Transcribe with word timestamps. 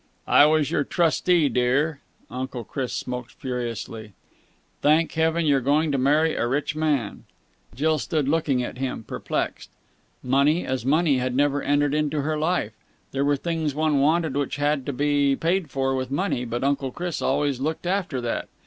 "I 0.27 0.47
was 0.47 0.71
your 0.71 0.83
trustee, 0.83 1.47
dear." 1.47 1.99
Uncle 2.31 2.63
Chris 2.63 2.91
smoked 2.91 3.33
furiously. 3.33 4.13
"Thank 4.81 5.11
heaven 5.11 5.45
you're 5.45 5.61
going 5.61 5.91
to 5.91 5.99
marry 5.99 6.33
a 6.35 6.47
rich 6.47 6.75
man!" 6.75 7.25
Jill 7.75 7.99
stood 7.99 8.27
looking 8.27 8.63
at 8.63 8.79
him, 8.79 9.03
perplexed. 9.03 9.69
Money, 10.23 10.65
as 10.65 10.87
money, 10.87 11.19
had 11.19 11.35
never 11.35 11.61
entered 11.61 11.93
into 11.93 12.23
her 12.23 12.35
life. 12.35 12.73
There 13.11 13.23
were 13.23 13.37
things 13.37 13.75
one 13.75 13.99
wanted 13.99 14.35
which 14.35 14.55
had 14.55 14.87
to 14.87 14.91
be 14.93 15.35
paid 15.35 15.69
for 15.69 15.93
with 15.95 16.09
money, 16.09 16.45
but 16.45 16.63
Uncle 16.63 16.89
Chris 16.89 17.19
had 17.19 17.27
always 17.27 17.59
looked 17.59 17.85
after 17.85 18.19
that. 18.21 18.49